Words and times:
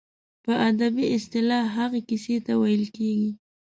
په 0.43 0.53
ادبي 0.69 1.05
اصطلاح 1.17 1.65
هغې 1.79 2.01
کیسې 2.09 2.35
ته 2.45 2.53
ویل 2.61 2.85
کیږي. 2.95 3.31